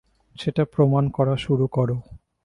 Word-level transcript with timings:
সেটা 0.35 0.63
প্রমাণ 0.73 1.03
করা 1.09 1.35
শুরু 1.37 1.65
করো! 1.67 1.95